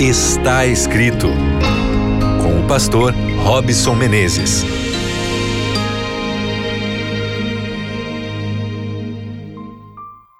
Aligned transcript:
Está 0.00 0.64
escrito 0.64 1.26
com 2.40 2.60
o 2.60 2.68
pastor 2.68 3.12
Robson 3.42 3.96
Menezes. 3.96 4.62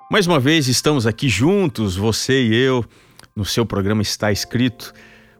Mais 0.08 0.28
uma 0.28 0.38
vez 0.38 0.68
estamos 0.68 1.08
aqui 1.08 1.28
juntos, 1.28 1.96
você 1.96 2.40
e 2.40 2.54
eu, 2.54 2.84
no 3.34 3.44
seu 3.44 3.66
programa 3.66 4.00
Está 4.00 4.30
Escrito, 4.30 4.92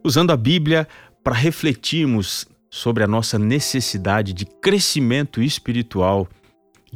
usando 0.02 0.32
a 0.32 0.36
Bíblia 0.36 0.88
para 1.22 1.36
refletirmos 1.36 2.44
sobre 2.68 3.04
a 3.04 3.06
nossa 3.06 3.38
necessidade 3.38 4.32
de 4.32 4.44
crescimento 4.44 5.40
espiritual. 5.40 6.26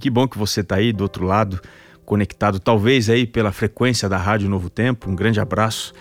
Que 0.01 0.11
bom 0.11 0.27
que 0.27 0.37
você 0.37 0.61
está 0.61 0.75
aí 0.75 0.93
do 0.93 1.03
outro 1.03 1.25
lado, 1.25 1.61
conectado 2.05 2.59
talvez 2.59 3.09
aí 3.09 3.29
pela 3.29 3.53
frequência 3.53 4.09
da 4.09 4.17
Rádio 4.17 4.49
Novo 4.49 4.69
Tempo. 4.69 5.09
Um 5.09 5.15
grande 5.15 5.39
abraço. 5.39 5.95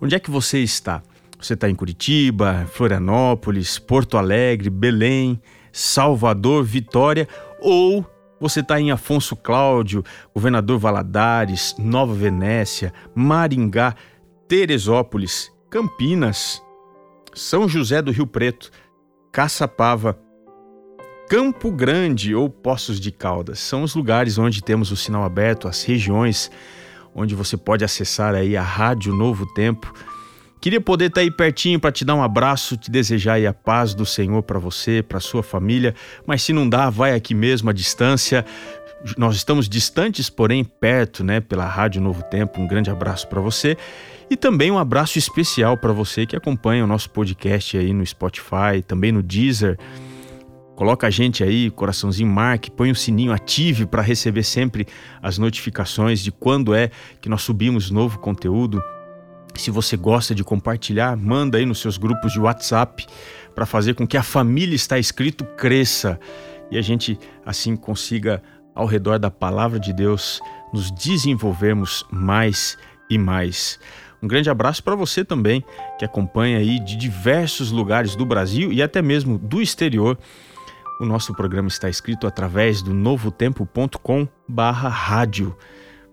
Onde 0.00 0.14
é 0.14 0.20
que 0.20 0.30
você 0.30 0.60
está? 0.60 1.02
Você 1.40 1.54
está 1.54 1.68
em 1.68 1.74
Curitiba, 1.74 2.66
Florianópolis, 2.72 3.78
Porto 3.78 4.16
Alegre, 4.16 4.70
Belém, 4.70 5.40
Salvador, 5.72 6.64
Vitória 6.64 7.28
ou 7.60 8.06
você 8.40 8.60
está 8.60 8.80
em 8.80 8.92
Afonso 8.92 9.34
Cláudio, 9.34 10.04
Governador 10.32 10.78
Valadares, 10.78 11.74
Nova 11.78 12.14
Venécia, 12.14 12.92
Maringá, 13.14 13.96
Teresópolis, 14.46 15.52
Campinas, 15.68 16.62
São 17.34 17.68
José 17.68 18.00
do 18.00 18.12
Rio 18.12 18.26
Preto, 18.26 18.70
Caçapava, 19.32 20.16
Campo 21.28 21.70
Grande 21.72 22.34
ou 22.34 22.48
Poços 22.48 23.00
de 23.00 23.10
Caldas. 23.10 23.58
São 23.58 23.82
os 23.82 23.94
lugares 23.94 24.38
onde 24.38 24.62
temos 24.62 24.92
o 24.92 24.96
sinal 24.96 25.24
aberto, 25.24 25.66
as 25.66 25.82
regiões 25.82 26.50
onde 27.18 27.34
você 27.34 27.56
pode 27.56 27.84
acessar 27.84 28.34
aí 28.34 28.56
a 28.56 28.62
Rádio 28.62 29.12
Novo 29.12 29.44
Tempo. 29.54 29.92
Queria 30.60 30.80
poder 30.80 31.06
estar 31.06 31.20
aí 31.20 31.30
pertinho 31.30 31.78
para 31.78 31.92
te 31.92 32.04
dar 32.04 32.14
um 32.14 32.22
abraço, 32.22 32.76
te 32.76 32.90
desejar 32.90 33.34
aí 33.34 33.46
a 33.46 33.52
paz 33.52 33.94
do 33.94 34.04
Senhor 34.04 34.42
para 34.42 34.58
você, 34.58 35.02
para 35.02 35.20
sua 35.20 35.42
família, 35.42 35.94
mas 36.26 36.42
se 36.42 36.52
não 36.52 36.68
dá, 36.68 36.90
vai 36.90 37.14
aqui 37.14 37.34
mesmo 37.34 37.70
à 37.70 37.72
distância. 37.72 38.44
Nós 39.16 39.36
estamos 39.36 39.68
distantes, 39.68 40.28
porém 40.28 40.64
perto, 40.64 41.22
né, 41.22 41.40
pela 41.40 41.64
Rádio 41.64 42.00
Novo 42.00 42.22
Tempo. 42.24 42.60
Um 42.60 42.66
grande 42.66 42.90
abraço 42.90 43.28
para 43.28 43.40
você 43.40 43.76
e 44.28 44.36
também 44.36 44.70
um 44.70 44.78
abraço 44.78 45.18
especial 45.18 45.76
para 45.76 45.92
você 45.92 46.26
que 46.26 46.36
acompanha 46.36 46.82
o 46.84 46.86
nosso 46.86 47.08
podcast 47.10 47.78
aí 47.78 47.92
no 47.92 48.04
Spotify, 48.04 48.82
também 48.86 49.12
no 49.12 49.22
Deezer. 49.22 49.78
Coloca 50.78 51.08
a 51.08 51.10
gente 51.10 51.42
aí, 51.42 51.72
coraçãozinho 51.72 52.30
marque, 52.30 52.70
põe 52.70 52.92
o 52.92 52.94
sininho 52.94 53.32
ative 53.32 53.84
para 53.84 54.00
receber 54.00 54.44
sempre 54.44 54.86
as 55.20 55.36
notificações 55.36 56.20
de 56.20 56.30
quando 56.30 56.72
é 56.72 56.92
que 57.20 57.28
nós 57.28 57.42
subimos 57.42 57.90
novo 57.90 58.20
conteúdo. 58.20 58.80
Se 59.56 59.72
você 59.72 59.96
gosta 59.96 60.36
de 60.36 60.44
compartilhar, 60.44 61.16
manda 61.16 61.58
aí 61.58 61.66
nos 61.66 61.80
seus 61.80 61.98
grupos 61.98 62.32
de 62.32 62.38
WhatsApp 62.38 63.04
para 63.56 63.66
fazer 63.66 63.94
com 63.96 64.06
que 64.06 64.16
a 64.16 64.22
família 64.22 64.76
está 64.76 65.00
escrito 65.00 65.44
cresça 65.56 66.16
e 66.70 66.78
a 66.78 66.80
gente 66.80 67.18
assim 67.44 67.74
consiga 67.74 68.40
ao 68.72 68.86
redor 68.86 69.18
da 69.18 69.32
palavra 69.32 69.80
de 69.80 69.92
Deus 69.92 70.40
nos 70.72 70.92
desenvolvermos 70.92 72.06
mais 72.08 72.78
e 73.10 73.18
mais. 73.18 73.80
Um 74.22 74.28
grande 74.28 74.48
abraço 74.48 74.84
para 74.84 74.94
você 74.94 75.24
também 75.24 75.64
que 75.98 76.04
acompanha 76.04 76.58
aí 76.58 76.78
de 76.78 76.94
diversos 76.94 77.72
lugares 77.72 78.14
do 78.14 78.24
Brasil 78.24 78.72
e 78.72 78.80
até 78.80 79.02
mesmo 79.02 79.38
do 79.38 79.60
exterior 79.60 80.16
o 81.00 81.04
nosso 81.04 81.34
programa 81.34 81.68
está 81.68 81.88
escrito 81.88 82.26
através 82.26 82.82
do 82.82 82.92
novotempo.com/rádio. 82.92 85.56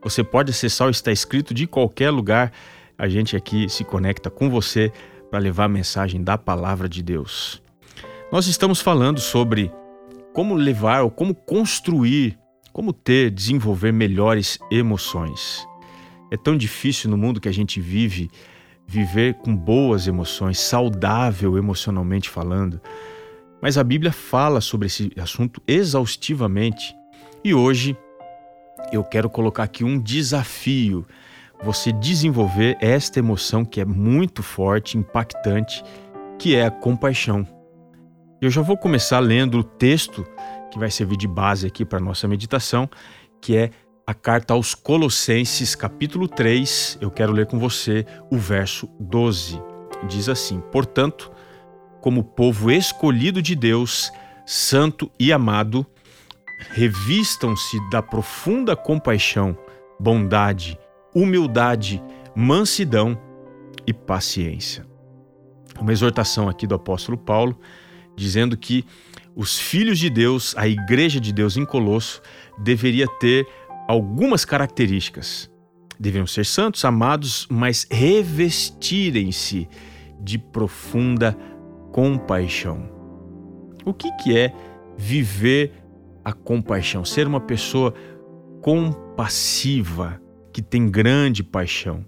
Você 0.04 0.24
pode 0.24 0.52
acessar 0.52 0.88
o 0.88 0.92
Está 0.92 1.12
Escrito 1.12 1.52
de 1.54 1.66
qualquer 1.66 2.12
lugar. 2.12 2.52
A 2.98 3.08
gente 3.08 3.36
aqui 3.36 3.68
se 3.68 3.84
conecta 3.84 4.30
com 4.30 4.50
você 4.50 4.92
para 5.32 5.40
levar 5.40 5.66
a 5.66 5.70
mensagem 5.70 6.24
da 6.24 6.38
palavra 6.38 6.88
de 6.88 7.02
Deus. 7.02 7.62
Nós 8.32 8.48
estamos 8.48 8.80
falando 8.80 9.20
sobre 9.20 9.72
como 10.34 10.54
levar 10.54 11.02
ou 11.02 11.10
como 11.10 11.34
construir, 11.34 12.38
como 12.72 12.94
ter, 12.94 13.32
desenvolver 13.32 13.92
melhores 13.92 14.60
emoções. 14.70 15.68
É 16.32 16.38
tão 16.38 16.56
difícil 16.56 17.10
no 17.10 17.18
mundo 17.18 17.42
que 17.42 17.50
a 17.50 17.54
gente 17.54 17.82
vive 17.82 18.30
viver 18.88 19.36
com 19.36 19.56
boas 19.56 20.08
emoções, 20.08 20.60
saudável 20.60 21.58
emocionalmente 21.58 22.30
falando. 22.30 22.80
Mas 23.66 23.80
a 23.80 23.84
Bíblia 23.84 24.12
fala 24.12 24.62
sobre 24.62 24.86
esse 24.86 25.12
assunto 25.20 25.60
exaustivamente 25.68 26.96
e 27.44 27.52
hoje 27.52 27.98
eu 28.92 29.04
quero 29.04 29.28
colocar 29.28 29.64
aqui 29.64 29.84
um 29.84 30.00
desafio: 30.00 31.04
você 31.64 31.92
desenvolver 31.92 32.78
esta 32.80 33.18
emoção 33.18 33.66
que 33.66 33.82
é 33.82 33.86
muito 33.86 34.44
forte, 34.44 35.00
impactante, 35.00 35.84
que 36.38 36.56
é 36.56 36.68
a 36.68 36.70
compaixão. 36.70 37.44
Eu 38.40 38.52
já 38.52 38.62
vou 38.62 38.78
começar 38.78 39.18
lendo 39.18 39.58
o 39.58 39.64
texto 39.64 40.24
que 40.72 40.78
vai 40.78 40.92
servir 40.92 41.18
de 41.18 41.28
base 41.28 41.66
aqui 41.66 41.84
para 41.84 42.00
nossa 42.00 42.28
meditação, 42.28 42.88
que 43.42 43.58
é 43.58 43.72
a 44.06 44.14
carta 44.14 44.54
aos 44.54 44.76
Colossenses, 44.76 45.74
capítulo 45.74 46.28
3. 46.28 47.00
Eu 47.02 47.10
quero 47.10 47.34
ler 47.34 47.48
com 47.48 47.58
você 47.58 48.06
o 48.30 48.38
verso 48.38 48.88
12. 49.00 49.60
Diz 50.08 50.30
assim: 50.30 50.62
Portanto, 50.72 51.32
como 52.06 52.24
povo 52.24 52.70
escolhido 52.70 53.42
de 53.42 53.56
Deus, 53.56 54.12
santo 54.46 55.12
e 55.20 55.34
amado, 55.34 55.84
revistam-se 56.70 57.80
da 57.90 58.00
profunda 58.00 58.76
compaixão, 58.76 59.58
bondade, 60.00 60.78
humildade, 61.16 62.00
mansidão 62.36 63.20
e 63.88 63.92
paciência. 63.92 64.86
Uma 65.80 65.92
exortação 65.92 66.48
aqui 66.48 66.68
do 66.68 66.76
apóstolo 66.76 67.18
Paulo, 67.18 67.60
dizendo 68.16 68.56
que 68.56 68.86
os 69.36 69.58
filhos 69.58 69.98
de 69.98 70.08
Deus, 70.08 70.54
a 70.56 70.68
igreja 70.68 71.20
de 71.20 71.34
Deus 71.34 71.58
em 71.58 71.66
Colosso, 71.66 72.22
deveria 72.60 73.08
ter 73.20 73.48
algumas 73.88 74.46
características. 74.46 75.50
Deveriam 76.00 76.28
ser 76.28 76.46
santos, 76.46 76.86
amados, 76.86 77.48
mas 77.50 77.88
revestirem-se 77.90 79.68
de 80.22 80.38
profunda 80.38 81.36
compaixão. 81.96 82.90
O 83.86 83.94
que, 83.94 84.12
que 84.18 84.38
é 84.38 84.54
viver 84.98 85.72
a 86.26 86.34
compaixão? 86.34 87.06
Ser 87.06 87.26
uma 87.26 87.40
pessoa 87.40 87.94
compassiva, 88.62 90.22
que 90.52 90.62
tem 90.62 90.92
grande 90.92 91.42
paixão. 91.42 92.06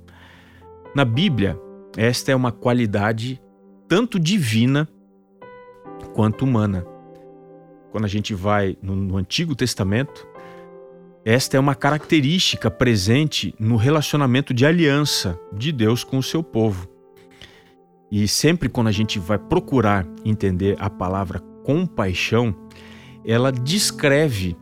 Na 0.93 1.05
Bíblia, 1.05 1.57
esta 1.95 2.33
é 2.33 2.35
uma 2.35 2.51
qualidade 2.51 3.41
tanto 3.87 4.19
divina 4.19 4.89
quanto 6.13 6.43
humana. 6.43 6.85
Quando 7.89 8.03
a 8.03 8.09
gente 8.09 8.33
vai 8.33 8.75
no, 8.81 8.93
no 8.93 9.15
Antigo 9.15 9.55
Testamento, 9.55 10.27
esta 11.23 11.55
é 11.55 11.59
uma 11.61 11.75
característica 11.75 12.69
presente 12.69 13.55
no 13.57 13.77
relacionamento 13.77 14.53
de 14.53 14.65
aliança 14.65 15.39
de 15.53 15.71
Deus 15.71 16.03
com 16.03 16.17
o 16.17 16.23
seu 16.23 16.43
povo. 16.43 16.96
E 18.11 18.27
sempre 18.27 18.69
quando 18.69 18.87
a 18.87 18.91
gente 18.91 19.19
vai 19.19 19.37
procurar 19.37 20.07
entender 20.23 20.75
a 20.79 20.89
palavra 20.89 21.39
compaixão, 21.63 22.55
ela 23.25 23.51
descreve 23.51 24.55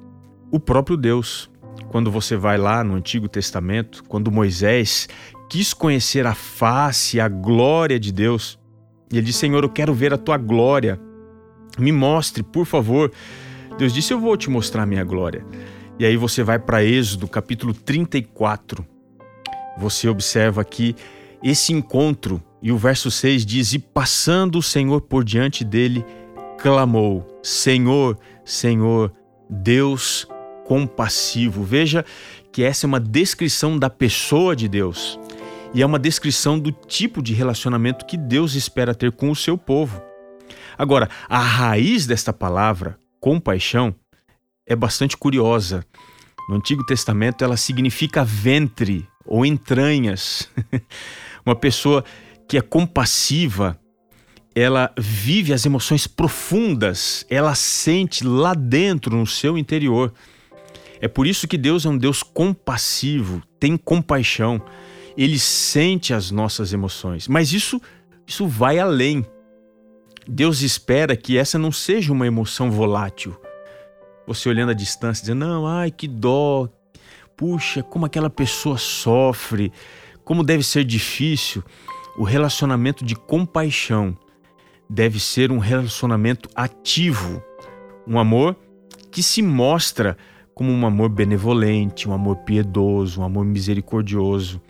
o 0.51 0.59
próprio 0.59 0.97
Deus. 0.97 1.50
Quando 1.89 2.09
você 2.09 2.35
vai 2.35 2.57
lá 2.57 2.83
no 2.83 2.95
Antigo 2.95 3.28
Testamento, 3.28 4.03
quando 4.06 4.31
Moisés 4.31 5.07
quis 5.50 5.73
conhecer 5.73 6.25
a 6.25 6.33
face, 6.33 7.19
a 7.19 7.28
glória 7.28 8.00
de 8.00 8.11
Deus, 8.11 8.57
e 9.11 9.17
ele 9.17 9.28
disse: 9.28 9.39
Senhor, 9.39 9.63
eu 9.63 9.69
quero 9.69 9.94
ver 9.94 10.13
a 10.13 10.17
tua 10.17 10.38
glória, 10.38 11.00
me 11.77 11.91
mostre, 11.91 12.41
por 12.41 12.66
favor. 12.66 13.12
Deus 13.77 13.94
disse: 13.94 14.13
Eu 14.13 14.19
vou 14.19 14.35
te 14.35 14.50
mostrar 14.50 14.83
a 14.83 14.85
minha 14.85 15.03
glória. 15.03 15.45
E 16.00 16.06
aí 16.06 16.17
você 16.17 16.44
vai 16.44 16.57
para 16.59 16.83
Êxodo, 16.83 17.27
capítulo 17.27 17.73
34. 17.73 18.85
Você 19.77 20.09
observa 20.09 20.62
aqui 20.62 20.95
esse 21.44 21.71
encontro 21.71 22.42
e 22.65 22.71
o 22.71 22.77
verso 22.79 23.12
6 23.12 23.45
diz: 23.45 23.73
E 23.73 23.79
passando 23.79 24.57
o 24.57 24.63
Senhor 24.63 25.00
por 25.01 25.23
diante 25.23 25.63
dele, 25.63 26.03
clamou: 26.57 27.39
Senhor, 27.44 28.17
Senhor, 28.44 29.13
Deus 29.47 30.27
compassivo. 30.65 31.63
Veja 31.63 32.03
que 32.51 32.63
essa 32.63 32.88
é 32.88 32.88
uma 32.88 33.00
descrição 33.00 33.77
da 33.77 33.88
pessoa 33.88 34.56
de 34.56 34.67
Deus 34.67 35.19
e 35.75 35.83
é 35.83 35.85
uma 35.85 36.00
descrição 36.00 36.57
do 36.57 36.71
tipo 36.71 37.21
de 37.21 37.35
relacionamento 37.35 38.03
que 38.03 38.17
Deus 38.17 38.56
espera 38.56 38.95
ter 38.95 39.11
com 39.11 39.29
o 39.29 39.35
seu 39.35 39.59
povo. 39.59 40.01
Agora, 40.75 41.07
a 41.29 41.38
raiz 41.38 42.07
desta 42.07 42.33
palavra, 42.33 42.97
compaixão, 43.19 43.94
é 44.65 44.75
bastante 44.75 45.15
curiosa. 45.15 45.85
No 46.50 46.56
Antigo 46.56 46.83
Testamento, 46.83 47.44
ela 47.44 47.57
significa 47.57 48.25
ventre 48.25 49.07
ou 49.23 49.45
entranhas. 49.45 50.50
uma 51.45 51.56
pessoa 51.56 52.03
que 52.47 52.57
é 52.57 52.62
compassiva, 52.62 53.80
ela 54.56 54.94
vive 54.97 55.51
as 55.51 55.65
emoções 55.65 56.07
profundas, 56.07 57.25
ela 57.30 57.53
sente 57.56 58.25
lá 58.25 58.53
dentro, 58.53 59.18
no 59.18 59.27
seu 59.27 59.57
interior. 59.57 60.13
É 61.01 61.07
por 61.07 61.27
isso 61.27 61.47
que 61.47 61.57
Deus 61.57 61.86
é 61.86 61.89
um 61.89 61.97
Deus 61.97 62.24
compassivo, 62.24 63.42
tem 63.59 63.75
compaixão. 63.75 64.62
ele 65.18 65.39
sente 65.39 66.13
as 66.13 66.30
nossas 66.30 66.74
emoções. 66.74 67.27
Mas 67.27 67.53
isso, 67.53 67.81
isso 68.27 68.47
vai 68.47 68.80
além. 68.80 69.25
Deus 70.27 70.62
espera 70.62 71.15
que 71.15 71.38
essa 71.38 71.57
não 71.57 71.71
seja 71.71 72.12
uma 72.12 72.27
emoção 72.27 72.69
volátil. 72.69 73.39
Você 74.27 74.50
olhando 74.50 74.71
à 74.71 74.74
distância, 74.74 75.21
dizendo, 75.21 75.45
não, 75.45 75.68
ai, 75.68 75.92
que 75.92 76.07
dó, 76.07 76.68
puxa, 77.38 77.83
como 77.83 78.06
aquela 78.06 78.30
pessoa 78.30 78.77
sofre, 78.77 79.71
como 80.24 80.44
deve 80.44 80.63
ser 80.63 80.83
difícil. 80.83 81.63
O 82.17 82.23
relacionamento 82.23 83.03
de 83.03 83.13
compaixão 83.15 84.17
deve 84.89 85.19
ser 85.19 85.51
um 85.51 85.57
relacionamento 85.57 86.50
ativo, 86.56 87.44
um 88.07 88.17
amor 88.17 88.56
que 89.12 89.21
se 89.21 89.41
mostra 89.41 90.17
como 90.53 90.71
um 90.71 90.85
amor 90.85 91.09
benevolente, 91.09 92.07
um 92.07 92.13
amor 92.13 92.38
piedoso, 92.38 93.19
um 93.19 93.23
amor 93.23 93.44
misericordioso. 93.44 94.62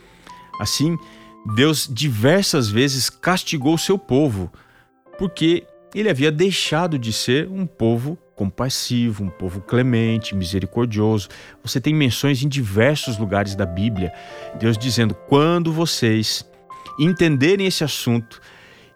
Assim, 0.60 0.98
Deus 1.56 1.88
diversas 1.92 2.68
vezes 2.68 3.10
castigou 3.10 3.76
o 3.76 3.80
seu 3.80 4.00
povo, 4.00 4.52
porque 5.20 5.68
ele 5.94 6.10
havia 6.10 6.32
deixado 6.32 6.98
de 6.98 7.14
ser 7.14 7.48
um 7.48 7.68
povo 7.68 8.18
compassivo, 8.36 9.24
um 9.24 9.30
povo 9.30 9.62
clemente, 9.62 10.36
misericordioso. 10.36 11.30
Você 11.64 11.80
tem 11.80 11.94
menções 11.94 12.42
em 12.42 12.50
diversos 12.50 13.20
lugares 13.20 13.56
da 13.56 13.66
Bíblia, 13.68 14.12
Deus 14.60 14.78
dizendo: 14.78 15.14
quando 15.14 15.72
vocês 15.72 16.44
entenderem 17.00 17.68
esse 17.68 17.84
assunto 17.84 18.42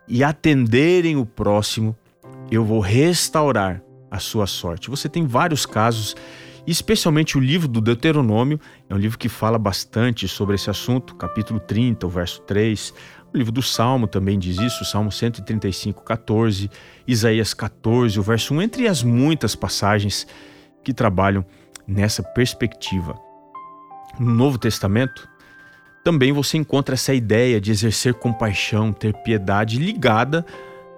e 0.08 0.24
atenderem 0.24 1.16
o 1.16 1.26
próximo, 1.26 1.96
eu 2.52 2.64
vou 2.66 2.80
restaurar 2.80 3.82
a 4.10 4.20
sua 4.20 4.48
sorte. 4.48 4.90
Você 4.90 5.08
tem 5.08 5.26
vários 5.26 5.66
casos 5.66 6.16
especialmente 6.72 7.36
o 7.36 7.42
livro 7.42 7.68
do 7.68 7.82
Deuteronômio, 7.82 8.60
é 8.88 8.94
um 8.94 8.98
livro 8.98 9.18
que 9.18 9.28
fala 9.28 9.58
bastante 9.58 10.28
sobre 10.28 10.54
esse 10.54 10.70
assunto, 10.70 11.16
capítulo 11.16 11.60
30, 11.60 12.06
o 12.06 12.10
verso 12.10 12.42
3. 12.42 12.94
O 13.34 13.38
livro 13.38 13.52
do 13.52 13.62
Salmo 13.62 14.08
também 14.08 14.38
diz 14.38 14.60
isso, 14.60 14.86
Salmo 14.86 15.12
135, 15.12 16.04
14, 16.04 16.70
Isaías 17.08 17.56
14, 17.56 18.20
o 18.20 18.24
verso 18.24 18.54
1, 18.54 18.62
entre 18.62 18.88
as 18.88 19.02
muitas 19.02 19.56
passagens 19.56 20.28
que 20.84 20.94
trabalham 20.94 21.44
nessa 21.88 22.22
perspectiva. 22.22 23.20
No 24.20 24.32
Novo 24.32 24.60
Testamento, 24.60 25.28
também 26.10 26.32
você 26.32 26.58
encontra 26.58 26.96
essa 26.96 27.14
ideia 27.14 27.62
de 27.62 27.70
exercer 27.70 28.16
compaixão, 28.16 28.92
ter 28.92 29.14
piedade 29.14 29.78
ligada 29.78 30.44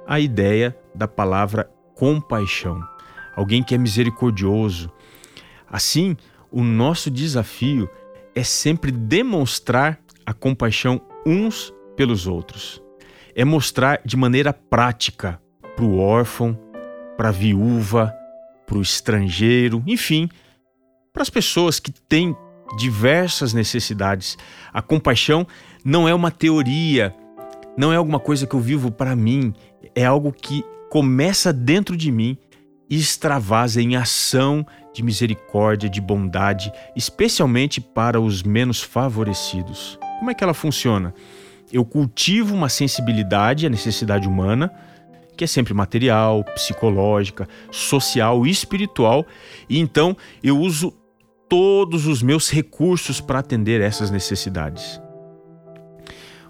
à 0.08 0.19
ideia 0.19 0.74
da 0.96 1.06
palavra 1.08 1.69
compaixão. 1.96 2.81
Alguém 3.36 3.62
que 3.62 3.75
é 3.75 3.78
misericordioso, 3.78 4.90
Assim, 5.72 6.18
o 6.52 6.62
nosso 6.63 7.10
desafio 7.10 7.90
é 8.36 8.44
sempre 8.44 8.92
demonstrar 8.92 9.98
a 10.25 10.34
compaixão 10.34 11.02
uns 11.25 11.74
pelos 11.96 12.28
outros. 12.28 12.84
É 13.34 13.46
mostrar 13.46 14.02
de 14.04 14.18
maneira 14.18 14.52
prática 14.52 15.42
para 15.78 15.86
o 15.86 15.98
órfão, 15.98 16.60
para 17.16 17.30
a 17.30 17.31
viúva, 17.31 18.14
para 18.66 18.78
o 18.78 18.81
estrangeiro, 18.81 19.81
enfim, 19.88 20.30
para 21.14 21.22
as 21.22 21.30
pessoas 21.30 21.80
que 21.80 21.92
têm 21.92 22.36
diversas 22.77 23.53
necessidades. 23.53 24.38
A 24.73 24.81
compaixão 24.81 25.45
não 25.83 26.07
é 26.07 26.13
uma 26.13 26.31
teoria, 26.31 27.15
não 27.77 27.91
é 27.91 27.95
alguma 27.95 28.19
coisa 28.19 28.45
que 28.45 28.56
eu 28.56 28.59
vivo 28.59 28.91
para 28.91 29.15
mim, 29.15 29.53
é 29.95 30.06
algo 30.06 30.31
que 30.31 30.63
começa 30.89 31.53
dentro 31.53 31.95
de 31.95 32.12
mim 32.12 32.38
e 32.89 32.97
extravasa 32.97 33.81
em 33.81 33.95
ação 33.95 34.65
de 34.94 35.01
misericórdia, 35.01 35.89
de 35.89 36.01
bondade, 36.01 36.71
especialmente 36.95 37.79
para 37.79 38.19
os 38.19 38.44
menos 38.44 38.81
favorecidos. 38.81 39.97
Como 40.19 40.29
é 40.29 40.33
que 40.33 40.44
ela 40.44 40.53
funciona? 40.53 41.13
Eu 41.71 41.85
cultivo 41.85 42.53
uma 42.53 42.68
sensibilidade 42.68 43.65
à 43.65 43.69
necessidade 43.69 44.27
humana, 44.27 44.71
que 45.38 45.45
é 45.45 45.47
sempre 45.47 45.73
material, 45.73 46.44
psicológica, 46.44 47.47
social 47.71 48.45
e 48.45 48.50
espiritual, 48.50 49.25
e 49.69 49.79
então 49.79 50.15
eu 50.44 50.59
uso 50.59 50.94
todos 51.51 52.07
os 52.07 52.24
meus 52.24 52.50
recursos 52.50 53.19
para 53.19 53.39
atender 53.39 53.81
essas 53.81 54.09
necessidades. 54.09 55.01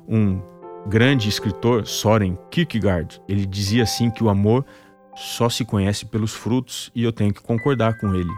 Um 0.07 0.39
grande 0.86 1.27
escritor, 1.27 1.88
Soren 1.88 2.38
Kierkegaard, 2.51 3.19
ele 3.27 3.48
dizia 3.48 3.81
assim 3.81 4.12
que 4.12 4.24
o 4.24 4.30
amor 4.30 4.63
só 5.15 5.50
se 5.50 5.65
conhece 5.65 6.06
pelos 6.06 6.36
frutos 6.36 6.92
e 6.94 7.03
eu 7.03 7.12
tenho 7.12 7.33
que 7.33 7.42
concordar 7.42 7.98
com 7.98 8.13
ele. 8.13 8.30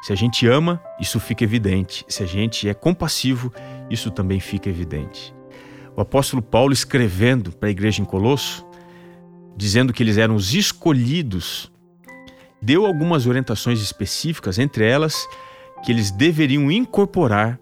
Se 0.00 0.12
a 0.12 0.16
gente 0.16 0.46
ama, 0.46 0.80
isso 1.00 1.18
fica 1.18 1.42
evidente. 1.42 2.04
Se 2.08 2.22
a 2.22 2.26
gente 2.26 2.68
é 2.68 2.74
compassivo, 2.74 3.52
isso 3.90 4.08
também 4.08 4.38
fica 4.38 4.70
evidente. 4.70 5.34
O 5.96 6.00
apóstolo 6.00 6.40
Paulo, 6.40 6.72
escrevendo 6.72 7.50
para 7.50 7.70
a 7.70 7.72
igreja 7.72 8.00
em 8.00 8.04
Colosso, 8.04 8.64
dizendo 9.56 9.92
que 9.92 10.04
eles 10.04 10.16
eram 10.16 10.36
os 10.36 10.54
escolhidos, 10.54 11.72
deu 12.62 12.86
algumas 12.86 13.26
orientações 13.26 13.80
específicas, 13.80 14.60
entre 14.60 14.88
elas 14.88 15.26
que 15.82 15.92
eles 15.92 16.10
deveriam 16.10 16.70
incorporar 16.70 17.58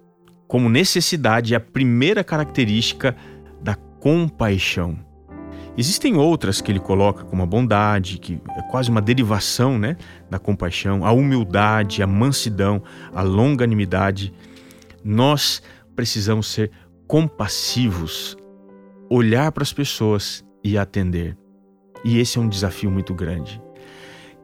como 0.49 0.69
necessidade 0.69 1.55
a 1.55 1.61
primeira 1.61 2.23
característica 2.23 3.17
da 3.63 3.75
compaixão. 3.75 4.99
Existem 5.79 6.17
outras 6.17 6.63
que 6.63 6.73
ele 6.73 6.81
coloca 6.81 7.25
como 7.25 7.43
a 7.43 7.47
bondade, 7.47 8.19
que 8.19 8.41
é 8.57 8.63
quase 8.71 8.91
uma 8.91 9.03
derivação 9.03 9.79
né, 9.79 9.97
da 10.31 10.39
compaixão, 10.39 11.05
a 11.05 11.13
humildade, 11.13 12.03
a 12.03 12.07
mansidão, 12.07 12.83
a 13.13 13.23
longanimidade. 13.23 14.33
Nós 15.05 15.63
precisamos 15.95 16.47
ser 16.47 16.71
compassivos, 17.07 18.37
olhar 19.11 19.53
para 19.53 19.63
as 19.63 19.73
pessoas 19.73 20.43
e 20.65 20.79
atender. 20.79 21.37
E 22.03 22.19
esse 22.19 22.39
é 22.39 22.41
um 22.41 22.49
desafio 22.49 22.91
muito 22.91 23.13
grande. 23.13 23.61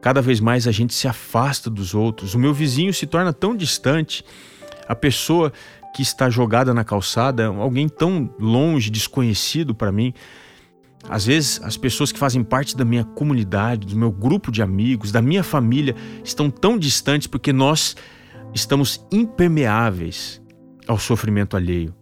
Cada 0.03 0.21
vez 0.21 0.41
mais 0.41 0.67
a 0.67 0.73
gente 0.73 0.93
se 0.93 1.07
afasta 1.07 1.71
dos 1.71 1.95
outros. 1.95 2.35
O 2.35 2.39
meu 2.39 2.53
vizinho 2.53 2.93
se 2.93 3.07
torna 3.07 3.33
tão 3.33 3.57
distante. 3.57 4.25
A 4.89 4.97
pessoa 4.97 5.53
que 5.95 6.03
está 6.03 6.29
jogada 6.29 6.75
na 6.75 6.83
calçada, 6.83 7.47
alguém 7.47 7.89
tão 7.89 8.35
longe, 8.39 8.91
desconhecido 8.91 9.75
para 9.75 9.93
mim, 9.93 10.13
às 11.09 11.27
vezes, 11.27 11.61
as 11.63 11.77
pessoas 11.77 12.13
que 12.13 12.19
fazem 12.19 12.43
parte 12.43 12.77
da 12.77 12.85
minha 12.85 13.05
comunidade, 13.05 13.87
do 13.87 13.97
meu 13.97 14.11
grupo 14.11 14.51
de 14.53 14.61
amigos, 14.61 15.13
da 15.13 15.23
minha 15.23 15.43
família, 15.43 15.95
estão 16.25 16.51
tão 16.51 16.79
distantes 16.79 17.27
porque 17.27 17.53
nós 17.53 17.97
estamos 18.55 19.05
impermeáveis 19.11 20.43
ao 20.87 20.99
sofrimento 20.99 21.57
alheio. 21.57 21.95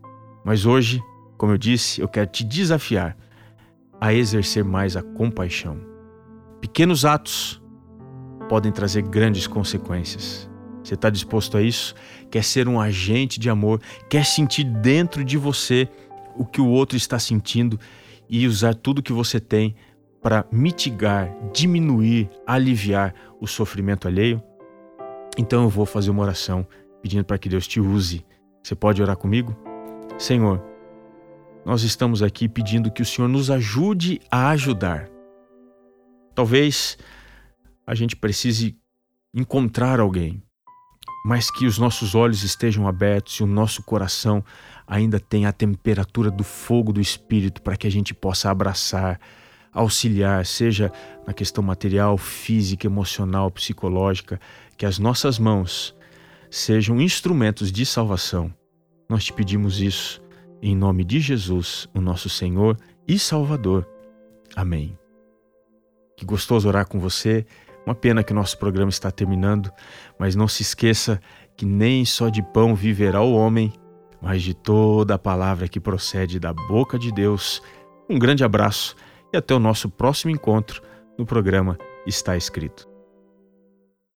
Mas 0.44 0.64
hoje, 0.64 1.03
como 1.37 1.53
eu 1.53 1.58
disse, 1.58 2.00
eu 2.00 2.08
quero 2.08 2.31
te 2.31 2.44
desafiar 2.44 3.17
a 4.01 4.13
exercer 4.13 4.65
mais 4.65 4.96
a 4.96 5.03
compaixão. 5.03 5.79
Pequenos 6.60 7.05
atos 7.05 7.60
podem 8.50 8.72
trazer 8.72 9.02
grandes 9.02 9.46
consequências. 9.46 10.50
Você 10.82 10.94
está 10.94 11.08
disposto 11.08 11.56
a 11.56 11.62
isso? 11.62 11.94
Quer 12.28 12.42
ser 12.42 12.66
um 12.66 12.80
agente 12.80 13.38
de 13.38 13.48
amor? 13.48 13.80
Quer 14.08 14.26
sentir 14.26 14.64
dentro 14.64 15.22
de 15.22 15.38
você 15.38 15.88
o 16.34 16.44
que 16.44 16.60
o 16.60 16.66
outro 16.66 16.96
está 16.96 17.16
sentindo 17.16 17.78
e 18.28 18.48
usar 18.48 18.74
tudo 18.74 19.04
que 19.04 19.12
você 19.12 19.38
tem 19.38 19.76
para 20.20 20.44
mitigar, 20.50 21.32
diminuir, 21.52 22.28
aliviar 22.44 23.14
o 23.40 23.46
sofrimento 23.46 24.08
alheio? 24.08 24.42
Então 25.38 25.62
eu 25.62 25.69
vou 25.69 25.86
fazer 25.86 26.10
uma 26.10 26.22
oração 26.22 26.66
pedindo 27.00 27.24
para 27.24 27.38
que 27.38 27.48
Deus 27.48 27.69
te 27.69 27.78
use. 27.78 28.26
Você 28.64 28.74
pode 28.74 29.00
orar 29.00 29.16
comigo? 29.16 29.56
Senhor, 30.19 30.60
nós 31.64 31.84
estamos 31.84 32.20
aqui 32.20 32.48
pedindo 32.48 32.90
que 32.90 33.00
o 33.00 33.06
Senhor 33.06 33.28
nos 33.28 33.48
ajude 33.48 34.20
a 34.28 34.50
ajudar. 34.50 35.08
Talvez 36.34 36.98
a 37.91 37.94
gente 37.97 38.15
precise 38.15 38.79
encontrar 39.35 39.99
alguém, 39.99 40.41
mas 41.27 41.51
que 41.51 41.67
os 41.67 41.77
nossos 41.77 42.15
olhos 42.15 42.44
estejam 42.44 42.87
abertos 42.87 43.35
e 43.35 43.43
o 43.43 43.49
nosso 43.49 43.82
coração 43.82 44.44
ainda 44.87 45.19
tem 45.19 45.44
a 45.44 45.53
temperatura 45.53 46.31
do 46.31 46.44
fogo 46.44 46.93
do 46.93 47.01
Espírito 47.01 47.61
para 47.61 47.77
que 47.77 47.89
a 47.89 47.91
gente 47.91 48.15
possa 48.15 48.49
abraçar, 48.49 49.19
auxiliar, 49.73 50.47
seja 50.47 50.93
na 51.27 51.35
questão 51.35 51.65
material, 51.65 52.17
física, 52.17 52.87
emocional, 52.87 53.51
psicológica, 53.51 54.41
que 54.77 54.87
as 54.87 55.01
nossas 55.01 55.37
mãos 55.41 55.93
sejam 56.49 57.01
instrumentos 57.01 57.73
de 57.73 57.85
salvação. 57.85 58.55
Nós 59.09 59.25
te 59.25 59.32
pedimos 59.32 59.81
isso 59.81 60.23
em 60.63 60.77
nome 60.77 61.05
de 61.05 61.19
Jesus, 61.19 61.89
o 61.93 62.01
nosso 62.01 62.29
Senhor 62.29 62.77
e 63.09 63.19
Salvador. 63.19 63.85
Amém. 64.55 64.97
Que 66.17 66.25
gostoso 66.25 66.69
orar 66.69 66.87
com 66.87 67.01
você. 67.01 67.44
Uma 67.91 67.94
pena 67.97 68.23
que 68.23 68.32
nosso 68.32 68.56
programa 68.56 68.89
está 68.89 69.11
terminando, 69.11 69.69
mas 70.17 70.37
não 70.37 70.47
se 70.47 70.63
esqueça 70.63 71.20
que 71.56 71.67
nem 71.67 72.05
só 72.05 72.29
de 72.29 72.41
pão 72.41 72.73
viverá 72.73 73.20
o 73.20 73.35
homem, 73.35 73.73
mas 74.23 74.43
de 74.43 74.55
toda 74.55 75.17
a 75.17 75.19
palavra 75.19 75.67
que 75.67 75.81
procede 75.81 76.39
da 76.39 76.53
boca 76.53 76.97
de 76.97 77.11
Deus. 77.11 77.61
Um 78.09 78.17
grande 78.17 78.44
abraço 78.44 78.94
e 79.32 79.37
até 79.37 79.53
o 79.53 79.59
nosso 79.59 79.91
próximo 79.91 80.31
encontro 80.31 80.81
no 81.19 81.27
programa 81.27 81.77
Está 82.06 82.37
Escrito. 82.37 82.90